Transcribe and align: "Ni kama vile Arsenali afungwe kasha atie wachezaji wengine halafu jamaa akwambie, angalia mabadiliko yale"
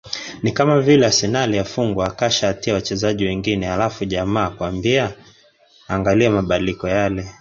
"Ni 0.43 0.51
kama 0.51 0.75
vile 0.85 1.05
Arsenali 1.05 1.59
afungwe 1.59 2.07
kasha 2.15 2.49
atie 2.49 2.73
wachezaji 2.73 3.25
wengine 3.25 3.65
halafu 3.67 4.05
jamaa 4.05 4.45
akwambie, 4.45 5.07
angalia 5.87 6.31
mabadiliko 6.31 6.87
yale" 6.89 7.29